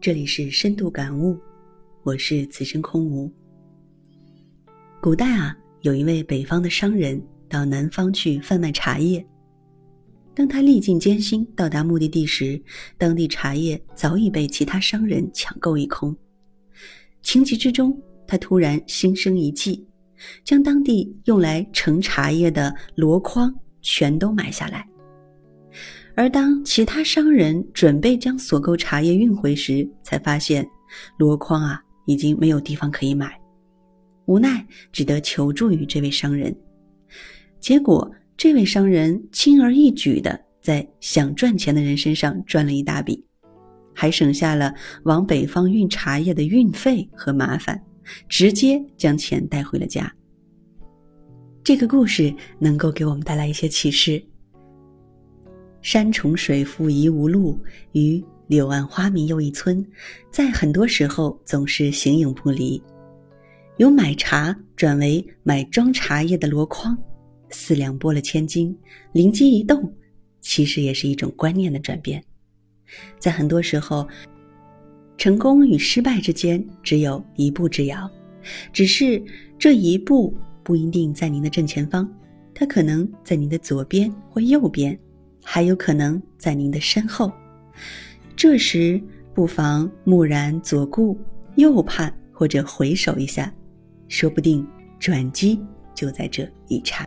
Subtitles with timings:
[0.00, 1.36] 这里是深度感悟，
[2.04, 3.28] 我是此生空无。
[5.00, 9.26] 古代啊，有一位北方的商人到南方去贩卖茶叶。
[10.36, 12.62] 当他历尽艰辛到达目的地时，
[12.96, 16.16] 当地茶叶早已被其他商人抢购一空。
[17.20, 19.84] 情急之中，他突然心生一计，
[20.44, 23.52] 将当地用来盛茶叶的箩筐
[23.82, 24.88] 全都买下来。
[26.18, 30.68] 而当其他商人准备将所购茶叶运回时，才发现
[31.16, 33.40] 箩筐啊已经没有地方可以买，
[34.26, 36.52] 无奈只得求助于这位商人。
[37.60, 43.24] 结果，这位商人轻而易举的在想赚钱的人身上赚了一大笔，
[43.94, 47.80] 还省下了往北方运茶叶的运费和麻烦，
[48.28, 50.12] 直接将钱带回了家。
[51.62, 54.20] 这个故事能够给我们带来一些启示。
[55.80, 57.58] 山重水复疑无路，
[57.92, 59.84] 与柳暗花明又一村，
[60.30, 62.82] 在很多时候总是形影不离。
[63.76, 66.96] 由买茶转为买装茶叶的箩筐，
[67.50, 68.76] 四两拨了千斤，
[69.12, 69.92] 灵机一动，
[70.40, 72.22] 其实也是一种观念的转变。
[73.18, 74.06] 在很多时候，
[75.16, 78.10] 成功与失败之间只有一步之遥，
[78.72, 79.22] 只是
[79.58, 82.10] 这一步不一定在您的正前方，
[82.52, 84.98] 它可能在您的左边或右边。
[85.42, 87.32] 还有可能在您的身后，
[88.36, 89.00] 这时
[89.34, 91.18] 不妨蓦然左顾
[91.56, 93.52] 右盼，或者回首一下，
[94.08, 94.66] 说不定
[94.98, 95.60] 转机
[95.94, 97.06] 就在这一刹。